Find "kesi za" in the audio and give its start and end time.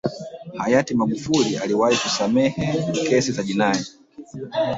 3.09-3.43